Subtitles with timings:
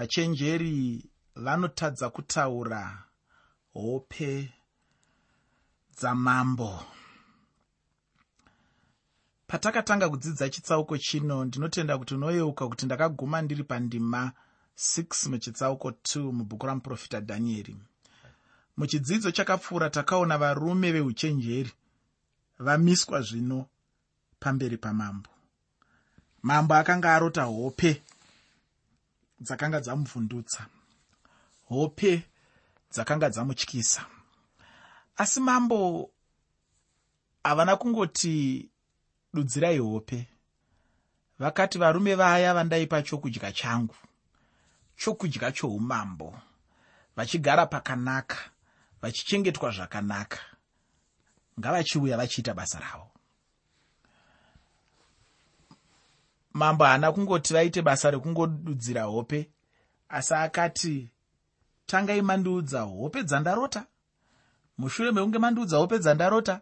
[0.00, 3.04] vachenjeri vanotadza kutaura
[3.74, 4.52] hope
[5.96, 6.84] dzamambo.
[9.46, 14.32] Patakatanga kudzidza chitsauko chino ndinotenda kuti unoyeuka kuti ndakaguma ndiri pandima
[14.78, 17.76] 6 muchitsauko 2 mubhuku ramuprofita dhanieri.
[18.76, 21.72] Muchidzidzo chakapfuura takaona varume veuchenjeri
[22.58, 23.66] vamiswa zvino
[24.38, 25.30] pamberi pamambo.
[26.42, 28.02] Mambo akanga arota hope
[29.40, 30.66] dzakanga dzamuvhundutsa.
[31.68, 32.22] Hope
[32.92, 34.06] dzakanga dzamutyisa.
[35.16, 36.10] Asi mambo
[37.44, 38.68] havana kungoti
[39.34, 40.26] dudzirai hope.
[41.38, 43.96] Vakati varume vaya vandaipa chokudya changu
[45.00, 46.38] chokudya choumambo
[47.16, 48.36] vachigara pakanaka
[49.02, 50.38] vachichengetwa zvakanaka
[51.58, 53.09] ngavachiuya vachiita basa ravo
[56.52, 59.50] mambo haana kungoti vaite basa rekungodudzira hope.
[60.08, 61.10] Asi akati
[61.86, 63.86] tangai mandiudza hope dzandarota?
[64.78, 66.60] Mushure mekunge mandiudza hope dzandarota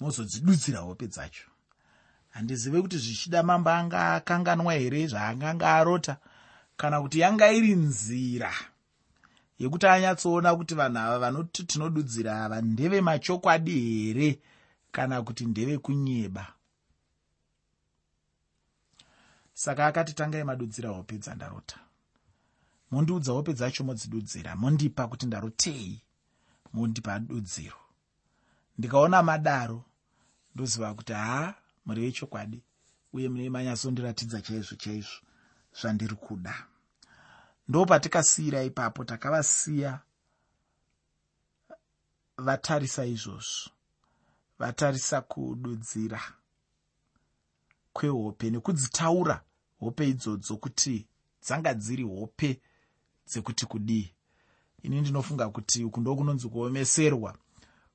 [0.00, 1.46] mozodzidudzira hope dzacho.
[2.30, 6.16] Handizive kuti zvichida mambo anga akanganwa here zvaanganga arota
[6.76, 8.52] kana kuti yanga iri nzira
[9.58, 14.38] yekuti anyatsoona kuti vanhu ava vanoti tinodudzira ava ndeve machokwadi here
[14.92, 15.78] kana kuti ndeve
[19.60, 21.78] saka akati tangai madudzira hope dzandarota
[22.90, 26.02] mondiudza hope dzacho modzidudzira mondipa kuti ndarotei
[26.72, 27.80] mondipa dudziro.
[28.78, 29.84] Ndikaona madaro
[30.54, 31.54] ndoziva kuti haa
[31.86, 32.62] muri vechokwadi
[33.12, 35.20] uye mune manyatsondiratidza chaizvo chaizvo
[35.80, 36.54] zvandiri kuda.
[37.68, 40.00] Ndo patikasiyira ipapo takavasiya
[42.36, 43.70] vatarisa izvozvo
[44.58, 46.20] vatarisa kududzira
[47.92, 49.42] kwehope nekudzitaura
[49.80, 51.06] hope idzodzo kuti
[51.42, 52.60] dzanga dziri hope
[53.26, 54.12] dzekuti kudii.
[54.82, 57.34] Ini ndinofunga kuti uku ndo kunonzi kuomeserwa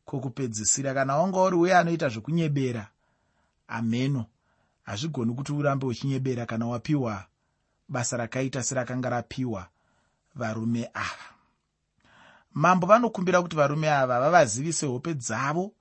[0.06, 0.94] kwokupedzisira.
[0.94, 2.88] Kana wanga uri uye anoita zvekunyebera
[3.68, 4.26] ameno.
[4.84, 7.26] Hazvigoni kuti urambe uchinyebera kana wapiwa
[7.88, 9.68] basa rakaita serakanga rapiwa
[10.36, 11.30] varume ava.
[12.54, 15.74] Mambo vanokumbira kuti varume ava vavazivise hope dzavo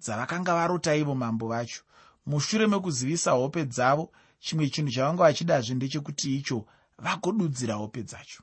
[0.00, 1.82] dzavakanga varota ivo mambo vacho.
[2.26, 4.12] Mushure mekuzivisa hope dzavo
[4.44, 6.58] chimwe chinhu chavanga vachidazve ndechekuti icho
[7.04, 8.42] vagodudzira hope dzacho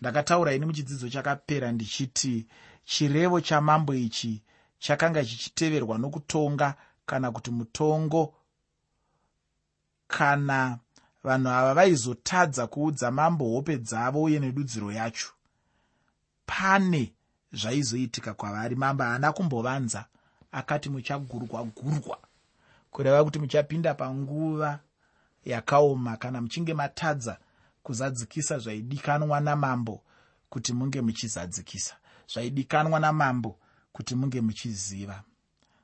[0.00, 2.46] ndakataura ini muchidzidzo chakapera ndichiti
[2.84, 4.42] chirevo chamambo ichi
[4.78, 6.68] chakanga chichiteverwa nokutonga
[7.06, 8.22] kana kuti mutongo
[10.08, 10.78] kana
[11.24, 15.30] vanhu ava vaizotadza kuudza mambo hope dzavo uye nedudziro yacho.
[16.46, 17.12] Pane
[17.52, 20.04] zvaizoitika kwavari mambo haana kumbovanza.
[20.52, 22.18] Akati muchagurwa gurwa
[22.90, 24.80] kureva kuti muchapinda panguva
[25.44, 27.38] yakaoma kana muchinge matadza
[27.82, 30.02] kuzadzikisa zvaidikanwa namambo
[30.50, 31.94] kuti munge muchizadzikisa.
[32.32, 33.58] Zvaidikanwa namambo
[33.92, 35.22] kuti munge muchiziva.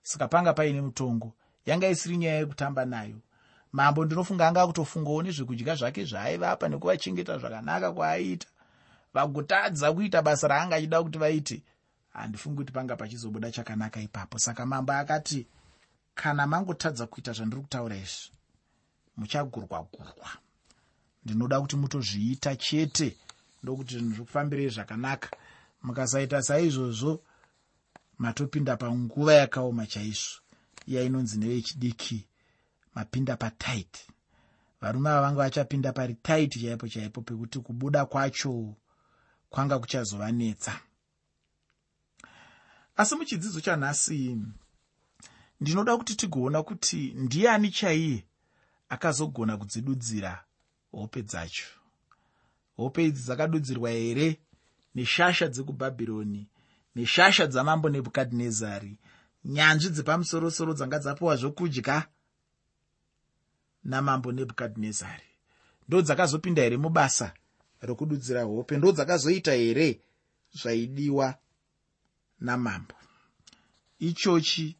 [0.03, 1.33] Saka panga paine mutongo
[1.67, 3.19] yanga isiri nyaya yekutamba nayo.
[3.73, 8.49] Mambo ndinofunga anga kutofungawo nezvekudya zvake zvaaivapa nekuvachengeta zvakanaka kwaaiita.
[9.15, 11.63] Vagotadza kuita basa raanga achida kuti vaite
[12.13, 14.39] handifungi kuti panga pachizobuda chakanaka ipapo.
[14.39, 15.47] Saka mambo akati
[16.15, 18.36] kana mangotadza kuita zvandiri kutaura izvi
[19.17, 20.31] muchagurwa-gurwa.
[21.25, 23.17] Ndinoda kuti mutozviita chete
[23.63, 25.29] ndokuti zvinhu zvokufambirei zvakanaka.
[25.83, 27.23] Mukasaita saizvozvo
[28.19, 30.41] matopinda panguva yakaoma chaizvo.
[30.87, 32.27] Iya inonzi nevechidiki
[32.95, 34.07] mapinda pataiti.
[34.81, 38.75] Varume ava vanga vachapinda pari taiti chaipo chaipo pekuti kubuda kwacho
[39.51, 40.81] kwanga kuchazovanetsa.
[42.97, 44.39] Asi muchidzidzo chanhasi
[45.61, 48.25] ndinoda kuti tigoona kuti ndiani chaiye
[48.89, 50.45] akazogona kudzidudzira
[50.93, 51.67] hope dzacho.
[52.77, 54.41] Hope idzi dzakadudzirwa here
[54.95, 56.49] neshasha dzekubhabhironi
[56.95, 58.99] neshasha dzamambo nebhukadhinezari
[59.45, 62.07] nyanzvi dzepamusorosoro dzanga dzapiwa zvokudya
[63.85, 65.31] namambo nebhukadhinezari.
[65.89, 67.35] Ndo dzakazopinda here mubasa
[67.81, 70.01] rokududzira hope ndo dzakazoita here
[70.55, 71.39] zvaidiwa
[72.41, 72.95] namambo.
[73.99, 74.77] Ichochi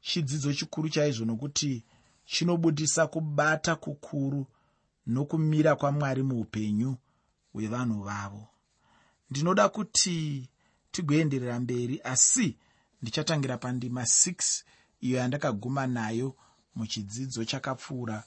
[0.00, 1.84] chidzidzo chikuru chaizvo nokuti
[2.24, 4.46] chinobudisa kubata kukuru
[5.06, 6.96] nokumira kwamwari muupenyu
[7.52, 8.48] hwevanhu vavo.
[9.30, 10.48] Ndinoda kuti
[10.90, 12.58] tigoenderera mberi asi
[13.02, 14.64] ndichatangira pandima 6
[15.00, 16.36] iyo yandakaguma nayo
[16.74, 18.24] muchidzidzo chakapfuura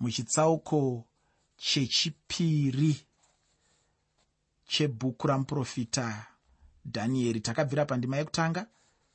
[0.00, 1.04] muchitsauko
[1.56, 3.06] chechipiri
[4.66, 6.26] chebhuku ramuprofita
[6.86, 7.40] dhanieri.
[7.40, 8.66] Takabvira pandima yekutanga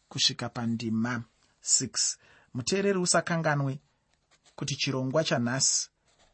[0.09, 1.23] kusvika pandima
[1.63, 2.17] 6
[2.53, 3.79] muteereri usakanganwe
[4.59, 5.89] kuti chirongwa chanhasi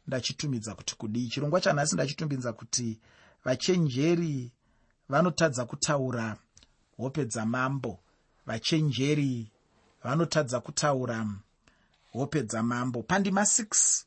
[0.06, 1.28] ndachitumidza kuti kudii?
[1.28, 3.00] Chirongwa chanhasi ndachitumidza kuti
[3.44, 4.52] vachenjeri
[5.08, 6.36] vanotadza kutaura
[6.96, 7.98] hope dzamambo
[8.46, 9.50] vachenjeri
[10.04, 11.26] vanotadza kutaura
[12.12, 14.04] hope dzamambo pandima 6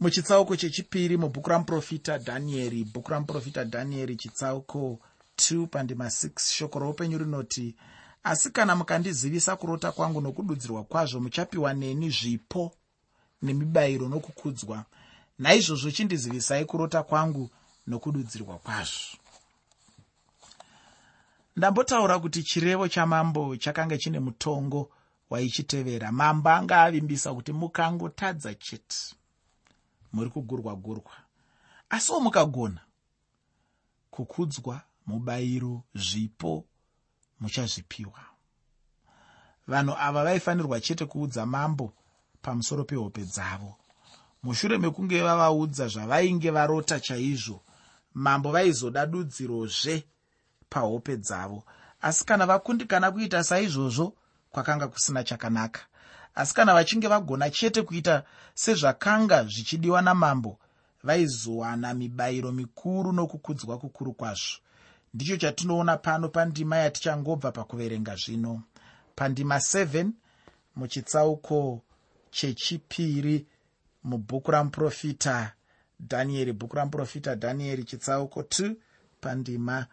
[0.00, 5.00] muchitsauko chechipiri mubhuku ramuprofita dhanieri bhuku ramuprofita dhanieri chitsauko
[5.36, 7.76] 2 pandima 6 shoko roupenyu rinoti
[8.24, 12.72] asi kana mukandizivisa kurota kwangu nokududzirwa kwazvo muchapiwa neni zvipo
[13.44, 14.84] nemibayiro nokukudzwa.
[15.38, 17.50] Naizvozvo chindizivisai kurota kwangu
[17.86, 19.16] nokududzirwa kwazvo.
[21.56, 24.90] Ndambotaura kuti chirevo chamambo chakanga chine mutongo
[25.30, 26.12] waichitevera.
[26.12, 28.96] Mambo anga avimbisa kuti mukangotadza chete.
[30.12, 31.12] Muri kugurwa gurwa
[31.90, 32.80] asiwo mukagona
[34.10, 36.64] kukudzwa mubayiro zvipo
[37.40, 38.20] muchazvipiwa.
[39.66, 41.92] Vanhu ava vaifanirwa chete kuudza mambo
[42.44, 43.76] pamusoro pehope dzavo.
[44.42, 47.62] Mushure mekunge vavaudza zvavainge varota chaizvo
[48.14, 50.04] mambo vaizoda dudzirozve
[50.68, 51.64] pahope dzavo.
[52.00, 54.12] Asi kana vakundikana kuita saizvozvo
[54.50, 55.80] kwakanga kusina chakanaka.
[56.34, 58.24] Asi kana vachinge vagona chete kuita
[58.54, 60.58] sezvakanga zvichidiwa namambo
[61.02, 64.58] vaizowana mibayiro mikuru nokukudzwa kukuru kwazvo.
[65.14, 68.62] Ndicho chatinoona pano pandima yatichangobva pakuverenga zvino.
[69.16, 70.10] Pandima 7
[70.76, 71.83] muchitsauko
[72.34, 73.46] chechipiri
[74.04, 75.52] mubhuku ramuprofita
[76.00, 78.74] dhanieri bhuku ramuprofita dhanieri chitsauko 2
[79.20, 79.86] pandima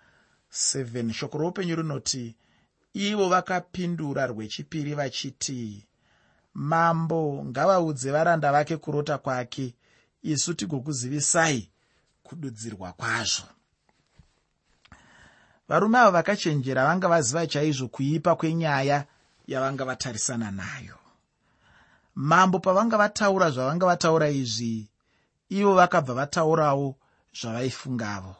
[0.51, 2.35] 7 shoko roupenyu rinoti
[2.93, 5.88] ivo vakapindura rwechipiri vachiti
[6.53, 9.75] mambo ngavaudze varanda vake kurota kwake
[10.23, 11.69] isu tigokuzivisai
[12.23, 13.47] kududzirwa kwazvo
[15.67, 19.05] varume avo vakachenjera vanga vaziva chaizvo kuipa kwenyaya
[19.47, 21.00] yavanga vatarisana nayo
[22.16, 24.88] mambo pavanga vataura zvavanga vataura izvi
[25.50, 26.96] ivo vakabva vataurawo
[27.34, 28.36] zvavaifungavo.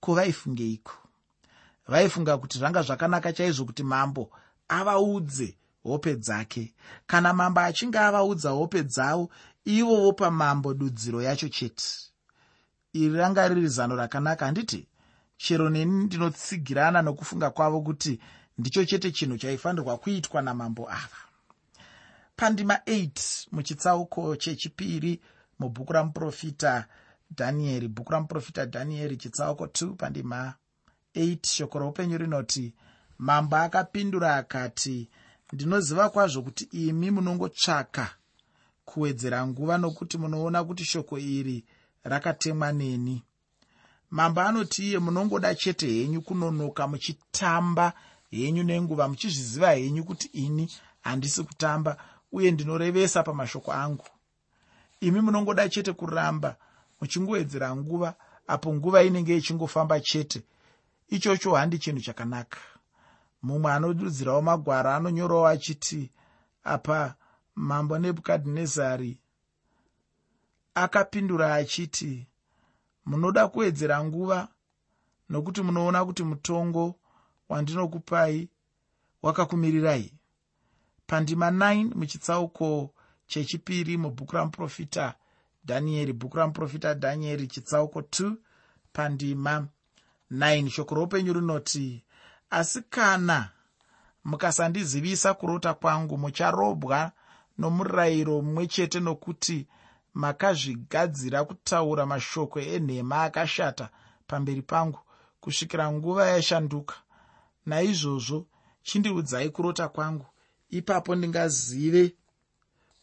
[0.00, 0.92] Kuvaifungeiko?
[1.88, 4.30] Vaifunga kuti zvanga zvakanaka chaizvo kuti mambo
[4.68, 6.74] avaudze hope dzake.
[7.06, 9.30] Kana mambo achinge avaudza hope dzavo
[9.64, 11.84] ivo vopa mambo dudziro yacho chete.
[12.92, 14.46] Iri ranga riri zano rakanaka.
[14.46, 14.88] Handiti
[15.36, 18.20] chero neni ndinotsigirana nokufunga kwavo kuti
[18.58, 21.23] ndicho chete chinhu chaifanirwa kuitwa namambo ava
[22.36, 25.20] pandima 8 muchitsauko chechipiri
[25.58, 26.86] mubhuku ramuprofita
[27.30, 30.54] dhanieri bhuku ramuprofita dhanieri chitsauko 2 pandima
[31.14, 32.74] 8 shoko roupenyu rinoti
[33.18, 35.08] mambo akapindura akati
[35.52, 38.10] ndinoziva kwazvo kuti imi munongotsvaka
[38.84, 41.64] kuwedzera nguva nokuti munoona kuti shoko iri
[42.04, 43.24] rakatemwa neni.
[44.10, 47.92] Mambo anoti iye munongoda chete henyu kunonoka muchitamba
[48.30, 50.70] henyu nenguva muchizviziva henyu kuti ini
[51.00, 51.96] handisi kutamba
[52.34, 54.06] uye ndinorevesa pamashoko angu.
[55.00, 56.56] Imi munongoda chete kuramba
[57.00, 58.14] muchingowedzera nguva
[58.46, 60.42] apo nguva inenge ichingofamba chete.
[61.08, 62.58] Ichocho handi chinhu chakanaka.
[63.42, 66.10] Mumwe anodudzirawo magwara anonyorawo achiti
[66.64, 67.14] apa
[67.54, 69.18] mambo nebhukadhinezari
[70.74, 72.26] akapindura achiti
[73.06, 74.48] munoda kuwedzera nguva
[75.30, 76.94] nokuti munoona kuti mutongo
[77.48, 78.48] wandinokupai
[79.22, 80.12] wakakumirirai
[81.06, 82.90] pandima 9 muchitsauko
[83.26, 85.14] chechipiri mubhuku ramuprofita
[85.64, 88.34] dhanieri bhuku ramuprofita dhanieri chitsauko 2
[88.92, 89.66] pandima
[90.32, 92.04] 9 shoko roupenyu rinoti
[92.50, 93.50] asi kana
[94.24, 97.12] mukasandizivisa kurota kwangu mucharobwa
[97.58, 99.66] nomurayiro mumwe chete nokuti
[100.14, 103.88] makazvigadzira kutaura mashoko enhema akashata
[104.26, 104.98] pamberi pangu
[105.40, 106.94] kusvikira nguva yashanduka.
[107.66, 108.46] Naizvozvo
[108.82, 110.26] chindiudzai kurota kwangu
[110.78, 112.14] ipapo ndingazive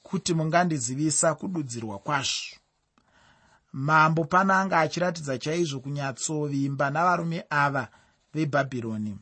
[0.03, 2.55] kuti mungandizivisa kududzirwa kwazvo.
[3.73, 7.87] Mambo pana anga achiratidza chaizvo kunyatsovimba navarume ava
[8.33, 9.17] vebhabhironi.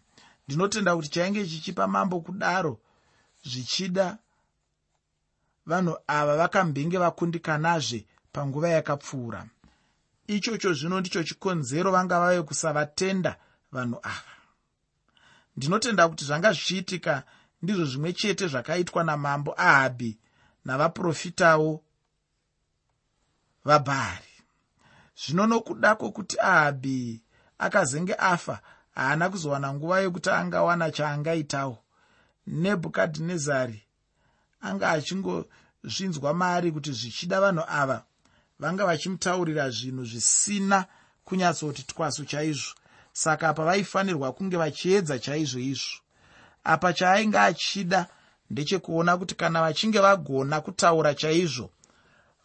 [0.47, 2.79] Ndinotenda kuti chainge chichipa mambo kudaro
[3.45, 4.17] zvichida
[5.65, 9.45] vanhu ava vakambenge vakundikanazve panguva yakapfuura.
[10.27, 13.35] Ichocho zvino ndicho chikonzero vanga vave kusavatenda
[13.71, 14.33] vanhu ava.
[15.57, 17.23] Ndinotenda kuti zvanga zvichiitika
[17.61, 20.17] ndizvo zvimwe chete zvakaitwa namambo ahabhi
[20.65, 21.83] navaprofitawo
[23.65, 24.33] vabhari
[25.21, 27.21] zvino nokuda kwokuti ahabhi
[27.59, 28.61] akazenge afa
[28.95, 31.77] haana kuzowana nguva yekuti angawana chaangaitawo.
[32.47, 33.83] Nebhukadhinezari
[34.61, 38.03] anga achingozvinzwa mari kuti zvichida vanhu ava
[38.59, 40.85] vanga vachimutaurira zvinhu zvisina
[41.25, 42.73] kunyatsoti twasu chaizvo.
[43.13, 45.97] Saka apa vaifanirwa kunge vachiedza chaizvo izvo
[46.63, 48.07] apa chaainge achida
[48.49, 51.69] ndechekuona kuti kana vachinge vagona kutaura chaizvo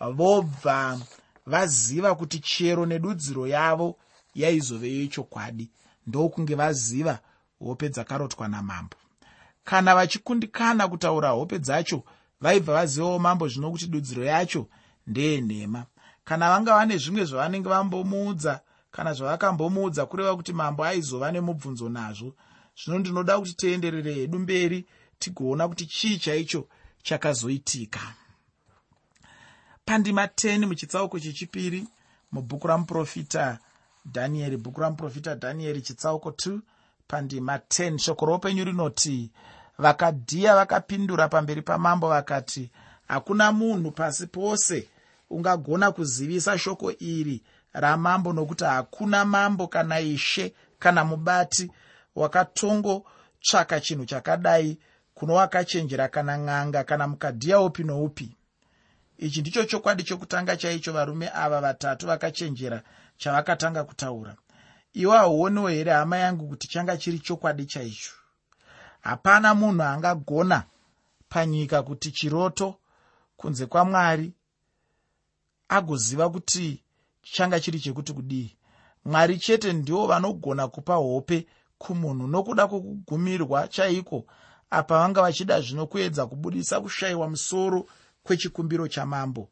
[0.01, 1.01] vobva
[1.47, 3.97] vaziva kuti chero nedudziro yavo
[4.35, 5.71] yaizove yechokwadi
[6.07, 7.19] ndokunge vaziva
[7.59, 8.97] hope dzakarotwa namambo.
[9.65, 12.03] Kana vachikundikana kutaura hope dzacho
[12.41, 14.67] vaibva vazivawo mambo zvino kuti dudziro yacho
[15.07, 15.87] ndeyenhema
[16.25, 22.35] kana vanga vane zvimwe zvavanenge vambomuudza kana zvavakambomuudza kureva kuti mambo aizova nemubvunzo nazvo
[22.77, 24.87] zvino ndinoda kuti tienderere hedu mberi
[25.19, 26.69] tigoona kuti chii chaicho
[27.03, 28.01] chakazoitika.
[29.85, 31.89] Pandima 10 muchitsauko chechipiri
[32.33, 33.59] mubhuku ramuprofita
[34.07, 36.59] dhanieri bhuku ramuprofita dhanieri chitsauko 2
[37.09, 39.31] pandima 10 shoko roupenyu rinoti
[39.79, 42.71] vakadhiya vakapindura pamberi pamambo vakati
[43.09, 44.89] hakuna munhu pasi pose
[45.31, 51.71] ungagona kuzivisa shoko iri ramambo nokuti hakuna mambo kana ishe kana mubati
[52.15, 54.79] wakatongotsvaka chinhu chakadai
[55.15, 58.37] kuno wakachenjera kana n'anga kana mukadhiya upi noupi.
[59.19, 62.83] Ichi ndicho chokwadi chokutanga chaicho varume ava vatatu vakachenjera
[63.17, 64.37] chavakatanga kutaura.
[64.93, 68.13] Iwo hauoniwo here hama yangu kuti changa chiri chokwadi chaicho
[69.01, 70.65] hapana munhu angagona
[71.29, 72.75] panyika kuti chiroto
[73.37, 74.33] kunze kwamwari
[75.69, 76.83] agoziva kuti
[77.23, 78.57] changa chiri chekuti kudii.
[79.05, 81.47] Mwari chete ndivo vanogona kupa hope
[81.79, 84.27] kumunhu nokuda kwokugumirwa chaiko
[84.71, 87.87] apa vanga vachida zvino kuedza kubudisa kushayiwa musoro
[88.23, 89.49] kwechikumbiro chamambo.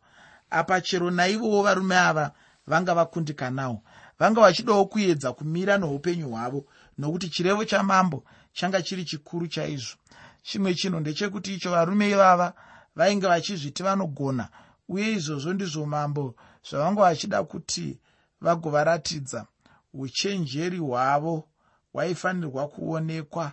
[0.50, 2.32] Apa chero naivowo varume ava
[2.66, 3.82] vanga vakundikanawo
[4.18, 6.64] vanga vachidawo kuedza kumira noupenyu hwavo
[6.98, 9.96] nokuti chirevo chamambo changa chiri chikuru chaizvo.
[10.42, 12.54] Chimwe chinhu ndechekuti icho varume ivava
[12.96, 14.48] vainge vachizviti vanogona
[14.88, 16.34] uye izvozvo ndizvo mambo
[16.68, 17.98] zvavanga vachida kuti
[18.40, 19.46] vagovaratidza
[19.94, 21.48] uchenjeri hwavo
[21.92, 23.52] hwaifanirwa kuonekwa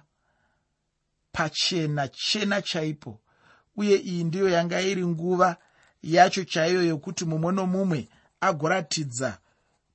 [1.32, 3.20] pachena chena chaipo.
[3.76, 5.58] Uye iyi ndiyo yanga iri nguva
[6.04, 8.08] yacho chaiyo yokuti mumwe nomumwe
[8.42, 9.38] agoratidza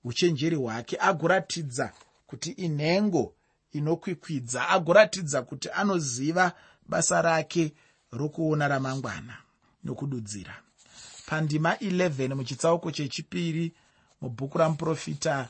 [0.04, 1.92] uchenjeri hwake agoratidza
[2.26, 3.34] kuti inhengo
[3.72, 6.52] inokwikwidza agoratidza kuti anoziva
[6.88, 7.72] basa rake
[8.12, 9.36] rokuona ramangwana
[9.84, 10.54] nokududzira.
[11.26, 13.72] Pandima 11 muchitsauko chechipiri
[14.20, 15.48] mubhuku ramuprofita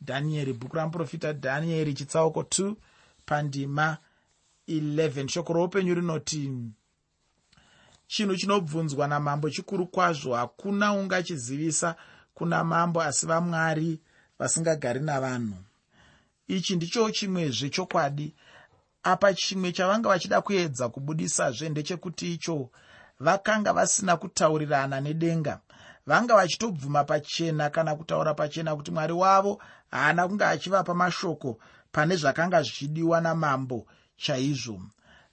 [0.00, 2.74] dhanieri bhuku ramuprofita dhanieri chitsauko 2
[3.26, 3.98] pandima
[4.68, 6.52] 11 shoko roupenyu rinoti
[8.06, 11.96] chinhu chinobvunzwa namambo chikuru kwazvo hakuna ungachizivisa
[12.34, 14.00] kuna mambo asi vamwari
[14.38, 15.56] vasingagari navanhu.
[16.48, 18.34] Ichi ndicho chimwezve chokwadi.
[19.02, 22.70] Apa chimwe chavanga vachida kuedza kubudisazve ndechekuti icho
[23.20, 25.60] vakanga vasina kutaurirana nedenga
[26.06, 31.58] vanga vachitobvuma pachena kana kutaura pachena kuti mwari wavo haana kunge achivapa mashoko
[31.92, 33.86] pane zvakanga zvichidiwa namambo
[34.16, 34.82] chaizvo.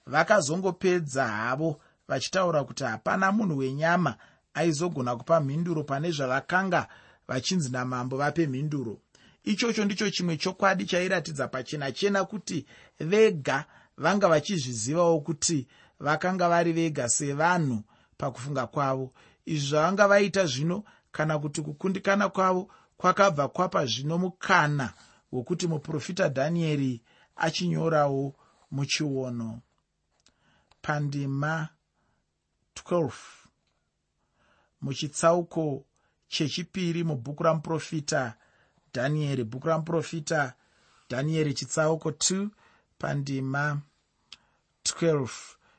[0.06, 4.16] Vakazongopedza havo vachitaura kuti hapana munhu wenyama
[4.54, 6.88] aizogona kupa mhinduro pane zvavakanga
[7.28, 8.98] vachinzi namambo vape mhinduro.
[9.44, 12.66] Ichocho ndicho chimwe chokwadi chairatidza pachena chena kuti
[13.00, 13.64] vega
[13.98, 15.66] vanga vachizvizivawo kuti
[16.00, 17.82] vakanga vari vega sevanhu
[18.18, 19.12] pakufunga kwavo
[19.46, 24.94] izvi zvavanga vaita zvino kana kuti kukundikana kwavo kwakabva kwapa zvino mukana
[25.32, 27.02] wokuti muprofita dhanieri
[27.36, 28.34] achinyorawo
[28.70, 29.60] muchiono
[30.82, 31.68] pandima
[32.74, 33.12] 12
[34.82, 35.84] muchitsauko
[36.28, 38.34] chechipiri mubhuku ramuprofita
[38.94, 39.44] dhanieri.
[39.44, 40.54] Bhuku ramuprofita
[41.10, 42.48] dhanieri chitsauko 2
[42.98, 43.80] pandima
[44.84, 45.28] 12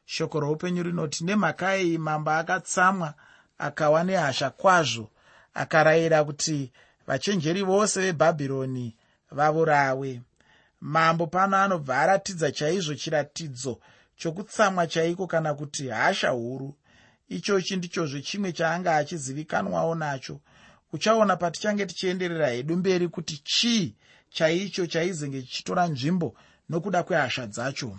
[0.06, 3.14] shoko roupenyu rinoti nemhaka iyi mambo akatsamwa
[3.58, 5.10] akawa nehasha kwazvo
[5.54, 6.72] akarayira kuti
[7.08, 8.96] vachenjeri vose vebhabhironi
[9.32, 10.22] vavurawe
[10.82, 13.80] mambo pano anobva aratidza chaizvo chiratidzo
[14.18, 16.76] chokutsamwa chaiko kana kuti hasha huru.
[17.30, 20.40] Ichochi ndichozve chimwe chaanga achizivikanwawo nacho.
[20.94, 23.96] Uchaona patichange tichienderera hedu mberi kuti chii
[24.30, 26.36] chaicho chaizenge chichitora nzvimbo
[26.70, 27.98] nokuda kwehasha dzacho.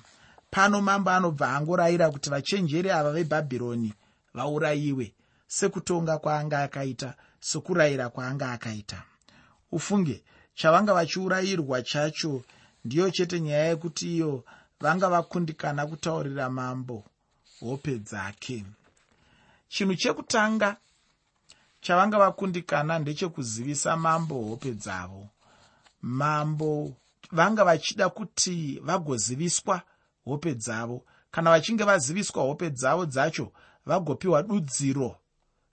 [0.50, 3.94] Pano mambo anobva angorayira kuti vachenjeri ava vebhabhironi
[4.34, 5.12] vaurayiwe
[5.46, 9.02] sekutonga kwaanga akaita sekurayira kwaanga akaita.
[9.72, 10.22] Ufunge
[10.54, 12.42] chavanga vachiurayirwa chacho
[12.84, 14.44] ndiyo chete nyaya yekuti iyo
[14.80, 17.04] vanga vakundikana kutaurira mambo
[17.60, 18.64] hope dzake.
[19.68, 20.76] Chinhu chekutanga
[21.80, 25.28] chavanga vakundikana ndechekuzivisa mambo hope dzavo.
[26.02, 26.92] Mambo
[27.32, 29.82] vanga vachida kuti vagoziviswa
[30.24, 31.04] hope dzavo.
[31.30, 33.52] Kana vachinge vaziviswa hope dzavo dzacho
[33.86, 35.16] vagopiwa dudziro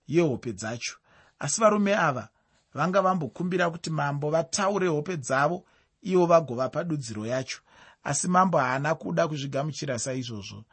[0.07, 0.98] yehope dzacho.
[1.39, 2.29] Asi varume ava
[2.74, 5.65] vanga vambokumbira kuti mambo vataure hope dzavo
[6.01, 7.62] ivo vagovapa dudziro yacho.
[8.03, 10.63] Asi mambo haana kuda kuzvigamuchira saizvozvo.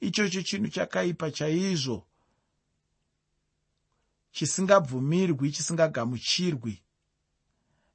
[0.00, 2.06] Ichocho chinhu chakaipa chaizvo
[4.32, 6.82] chisingabvumirwi chisingagamuchirwi.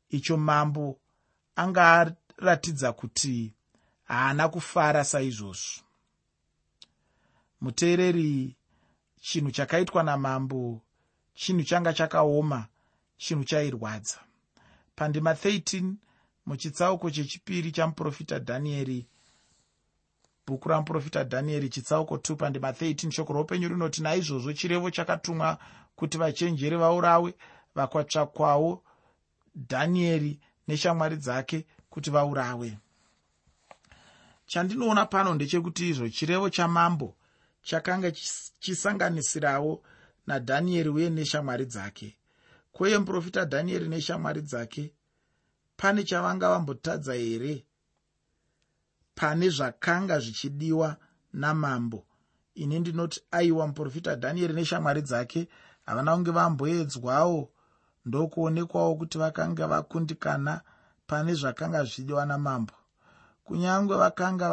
[0.09, 0.99] Icho mambo
[1.55, 3.53] anga aratidza kuti
[4.03, 5.81] haana kufara saizvozvo.
[7.61, 8.55] Muteereri
[9.21, 10.81] chinhu chakaitwa namambo
[11.35, 12.67] chinhu changa chakaoma
[13.17, 14.19] chinhu chairwadza.
[14.95, 15.93] Pandima 13
[16.45, 19.07] muchitsauko chechipiri chamuprofita dhanieri
[20.47, 25.57] bhuku ramuprofita dhanieri chitsauko 2 pandima 13 shoko roupenyu rinoti naizvozvo chirevo chakatumwa
[25.95, 27.33] kuti vachenjeri vaurawe
[27.75, 28.83] vakatsvakwawo
[29.55, 32.77] dhanieri neshamwari dzake kuti vaurawe.
[34.45, 37.15] Chandinoona pano ndechekuti izvo chirevo chamambo
[37.61, 38.11] chakanga
[38.59, 39.83] chisanganisirawo
[40.27, 42.17] nadhanieri uye neshamwari dzake.
[42.71, 44.93] Kweye muprofita dhanieri neshamwari dzake
[45.77, 47.65] pane chavanga vambotadza here?
[49.15, 50.97] Pane zvakanga zvichidiwa
[51.33, 52.05] namambo.
[52.55, 55.47] Ini ndinoti aiwa muprofita dhanieri neshamwari dzake
[55.85, 57.51] havana kunge vamboedzwawo.
[58.05, 60.61] Ndokuonekwawo kuti vakanga vakundikana
[61.07, 62.73] pane zvakanga zvichidiwa namambo.
[63.43, 64.49] Kunyange vakanga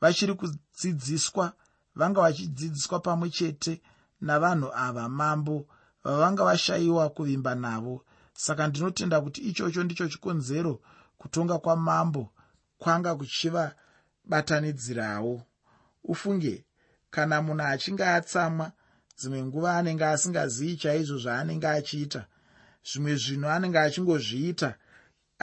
[0.00, 1.52] vachiri kudzidziswa
[1.94, 3.80] vanga vachidzidziswa pamwe chete
[4.20, 5.66] navanhu ava mambo
[6.04, 8.04] vavanga vashayiwa kuvimba navo.
[8.32, 10.80] Saka ndinotenda kuti ichocho ndicho chikonzero
[11.18, 12.32] kutonga kwamambo
[12.78, 15.42] kwanga kuchivabatanidzirawo.
[16.04, 16.64] Ufunge
[17.10, 18.72] kana munhu achinge atsamwa
[19.18, 22.26] dzimwe nguva anenge asingazivi chaizvo zvaanenge achiita
[22.88, 24.70] zvimwe zvinhu anenge achingozviita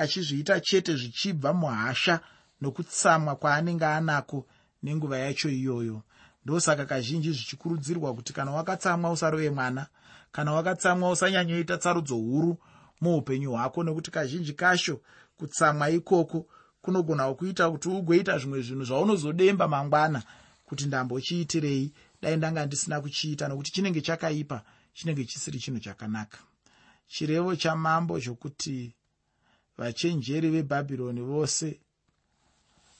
[0.01, 2.19] achizviita chete zvichibva muhasha
[2.61, 4.47] nokutsamwa kwaanenge anako
[4.83, 6.01] nenguva yacho iyoyo
[6.45, 9.87] ndosaka kazhinji zvichikurudzirwa kuti kana wakatsamwa usarove mwana
[10.31, 12.57] kana wakatsamwa usanyanyoita tsarudzo huru
[13.01, 15.01] muupenyu hwako nekuti kazhinji kasho
[15.37, 16.45] kutsamwa ikoko
[16.81, 20.23] kunogona kuita kuti ugoita zvimwe zvinhu zvaunozodemba mangwana
[20.65, 26.37] kuti ndambochiitirei dai ndanga ndisina kuchiita nokuti chinenge chakaipa chinenge chisiri chinhu chakanaka.
[27.07, 28.95] Chirevo chamambo chokuti
[29.77, 31.79] vachenjeri vebhabhironi vose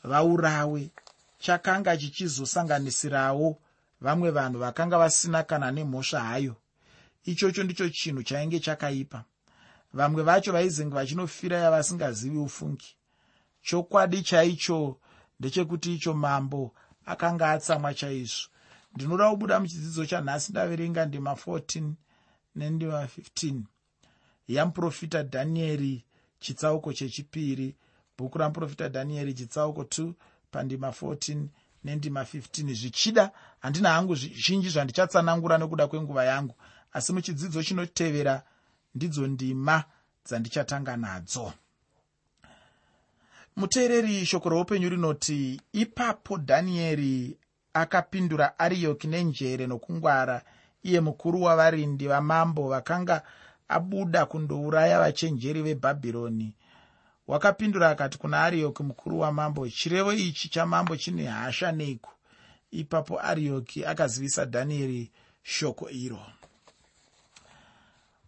[0.03, 0.91] vaurawe
[1.37, 3.61] chakanga chichizosanganisirawo
[4.01, 6.55] vamwe vanhu vakanga vasina kana nemhosva hayo.
[7.23, 9.23] Ichocho ndicho chinhu chainge chakaipa.
[9.93, 12.95] Vamwe vacho vaizenge vachinofira yavasingazivi ufungi.
[13.61, 14.99] Chokwadi chaicho
[15.39, 18.49] ndechekuti icho mambo akanga atsamwa chaizvo.
[18.95, 21.91] Ndinoda kubuda muchidzidzo chanhasi ndaverenga ndima 14
[22.55, 23.61] nendima 15
[24.47, 26.05] yamuprofita dhanieri
[26.39, 27.75] chitsauko chechipiri
[28.17, 30.13] bhuku ramuprofita dhanieri chitsauko 2
[30.55, 31.45] pandima 14
[31.83, 36.55] nendima 15 zvichida handina hangu zhinji zvandichatsanangura nekuda kwenguva yangu.
[36.93, 38.43] Asi muchidzidzo chinotevera
[38.95, 39.83] ndidzo ndima
[40.25, 41.53] dzandichatanga nadzo.
[43.55, 47.37] Muteereri shoko roupenyu rinoti ipapo dhanieri
[47.73, 50.41] akapindura ariyoki nenjere nokungwara.
[50.83, 53.21] Iye mukuru wavarindi vamambo vakanga
[53.67, 56.53] abuda kundouraya vachenjeri vebhabhironi
[57.27, 62.11] wakapindura akati kuna arioki mukuru wamambo chirevo ichi chamambo chine hasha neiko?
[62.71, 65.11] Ipapo arioki akazivisa dhanieri
[65.43, 66.21] shoko iro.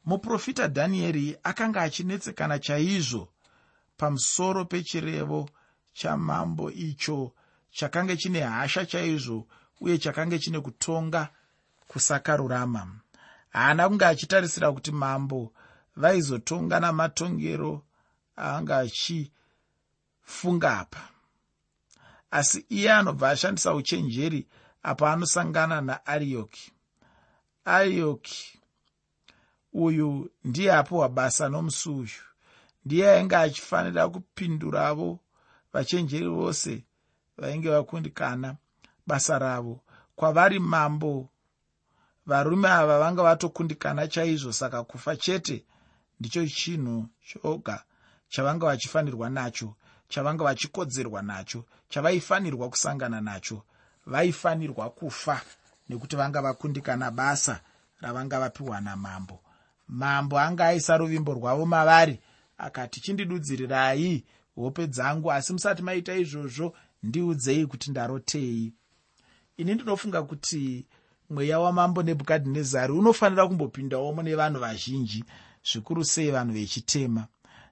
[0.06, 3.28] Muprofita dhanieri akanga achinetsekana chaizvo
[3.98, 5.50] pamusoro pechirevo
[5.94, 7.32] chamambo icho
[7.72, 9.48] chakanga chine hasha chaizvo
[9.82, 11.30] uye chakanga chine kutonga
[11.88, 13.00] kusakarurama.
[13.50, 15.54] Haana kunge achitarisira kuti mambo
[15.96, 17.84] vaizotonga namatongero
[18.38, 21.10] aanga achifunga apa.
[22.32, 24.48] Asi iye anobva ashandisa uchenjeri
[24.84, 26.72] apa anosangana naarioki.
[27.66, 28.60] Arioki
[29.74, 32.22] uyu ndiye apiwa basa nomusi uyu
[32.86, 35.20] ndiye ainge achifanira kupinduravo
[35.74, 36.84] vachenjeri vose
[37.38, 38.56] vainge vakundikana
[39.08, 39.80] basa ravo.
[40.16, 41.30] Kwavari mambo
[42.26, 45.66] varume ava vanga vatokundikana chaizvo saka kufa chete
[46.20, 47.84] ndicho chinhu choga
[48.30, 49.76] chavanga vachifanirwa nacho
[50.10, 53.64] chavanga vachikodzerwa nacho chavaifanirwa kusangana nacho
[54.06, 55.42] vaifanirwa kufa
[55.90, 57.62] nekuti vanga vakundikana basa
[58.02, 59.40] ravanga vapiwa namambo.
[59.88, 62.20] Mambo anga aisa ruvimbo rwavo mavari
[62.58, 64.24] akati chindidudzirirai
[64.56, 68.74] hope dzangu asi musati maita izvozvo ndiudzei kuti ndarotei.
[69.58, 70.86] Ini ndinofunga kuti
[71.30, 75.24] mweya wamambo nebhukadhinezari unofanira kumbopindawo mune vanhu vazhinji
[75.72, 77.28] zvikuru sei vanhu vechitema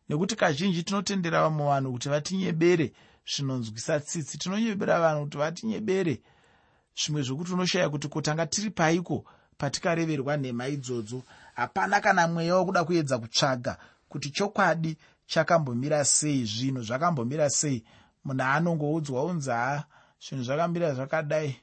[0.10, 2.94] nekuti kazhinji tinotendera vamwe vanhu kuti vatinyebere
[3.26, 4.38] zvinonzwisa tsitsi.
[4.38, 6.22] Tinonyebera vanhu kuti vatinyebere
[6.96, 9.26] zvimwe zvokuti unoshaya kuti kutanga tiri paiko
[9.58, 11.24] patikareverwa nhema idzodzo.
[11.56, 13.78] Hapana kana mweya wokuda kuedza kutsvaga
[14.10, 17.84] kuti chokwadi chakambomira sei zvinhu zvakambomira sei.
[18.24, 19.86] Munhu anongoudzwa unzi ha
[20.22, 21.56] zvinhu zvakamira zvakadai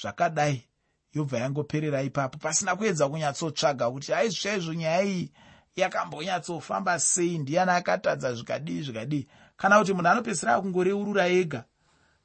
[0.00, 0.64] zvakadai
[1.12, 2.38] yobva yangoperera ipapo.
[2.38, 5.32] Pasina kuedza kunyatsotsvaga kuti aizvo chaizvo nyaya iyi
[5.76, 9.28] yakambonyatsofamba sei ndiani akatadza zvikadii zvikadii?
[9.56, 11.64] Kana kuti munhu anopedzisira akungoreurura ega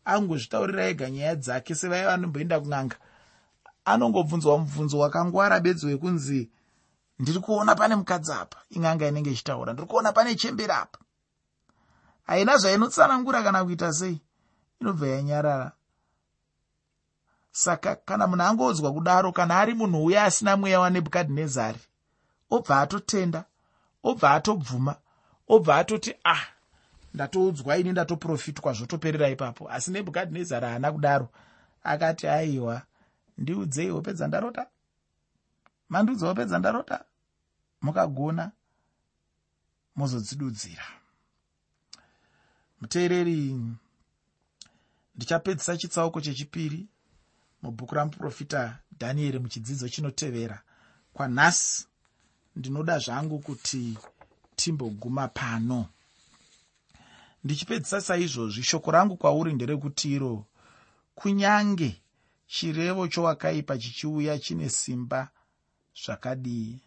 [0.05, 2.95] angozvitaurira ega nyaya dzake sevaiva anomboenda kun'anga
[3.85, 6.51] anongobvunzwa mubvunzo wakangwara bedzi wekunzi
[7.19, 8.57] ndiri kuona pane mukadzi apa?
[8.69, 10.99] In'anga inenge ichitaura ndiri kuona pane chemberi apa?
[12.23, 14.21] Haina zvainotsanangura kana kuita sei
[14.81, 15.71] inobva yanyarara.
[17.51, 21.79] Saka kana munhu angodzwa kudaro kana ari munhu uya asina mweya wanebhukadhinezari
[22.49, 23.45] obva atotenda
[24.03, 24.95] obva atobvuma
[25.47, 26.43] obva atoti ah
[27.13, 29.69] ndatoudzwa ini ndatoprofitwa zvotoperera ipapo.
[29.71, 31.29] Asi nebhukadhinezari haana kudaro.
[31.83, 32.81] Akati aiwa
[33.37, 34.67] ndiudzei hope dzandarota
[35.89, 37.05] mandiudza hope dzandarota
[37.81, 38.51] mukagona
[39.95, 40.83] mozodzidudzira.
[42.81, 43.61] Muteereri
[45.15, 46.87] ndichapedzisa chitsauko chechipiri
[47.61, 50.61] mubhuku ramuprofita dhanieri muchidzidzo chinotevera.
[51.13, 51.87] Kwanhasi
[52.59, 53.97] ndinoda zvangu kuti
[54.55, 55.85] timboguma pano.
[57.43, 60.45] Ndichipedzisa saizvozvi shoko rangu kwauri nderekuti iro
[61.15, 62.01] kunyange
[62.47, 65.29] chirevo chowakaipa chichiuya chine simba
[66.03, 66.79] zvakadii?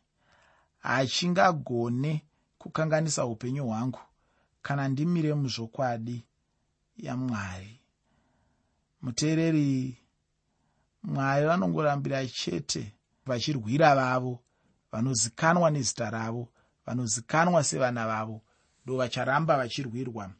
[0.78, 2.24] Hachingagone
[2.58, 4.00] kukanganisa upenyu hwangu
[4.62, 6.24] kana ndimire muzvokwadi
[6.96, 7.80] yamwari
[9.02, 9.98] muteereri
[11.02, 12.92] mwari vanongorambira chete
[13.26, 14.42] vachirwira vavo
[14.92, 16.48] vanozikanwa nezita ravo
[16.86, 18.42] vanozikanwa sevana vavo
[18.84, 20.30] ndo vacharamba vachirwirwa.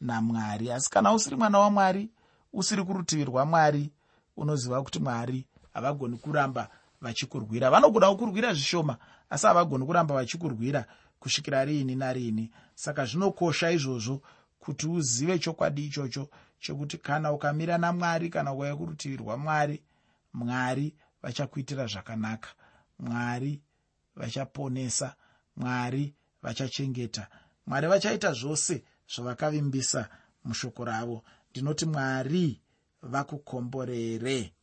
[0.00, 2.10] Namwari asi kana usiri mwana wamwari
[2.52, 3.92] usiri kurutivi rwamwari
[4.36, 6.68] unoziva kuti mwari havagoni kuramba
[7.00, 7.70] vachikurwira.
[7.70, 8.96] Vanogona kukurwira zvishoma
[9.30, 10.84] asi havagoni kuramba vachikurwira
[11.20, 12.50] kusvikira riini nariini.
[12.74, 14.22] Saka zvinokosha izvozvo
[14.58, 16.28] kuti uzive chokwadi ichocho
[16.58, 19.82] chekuti kana ukamira namwari kana ukauya kurutivi rwamwari
[20.32, 22.48] mwari vachakuitira zvakanaka.
[22.98, 23.60] Mwari
[24.16, 25.14] vachaponesa
[25.56, 27.28] mwari vachachengeta.
[27.66, 30.08] Mwari vachaita zvose zvavakavimbisa
[30.44, 31.24] mushoko ravo.
[31.50, 32.60] Ndinoti mwari
[33.02, 34.54] vakukomborere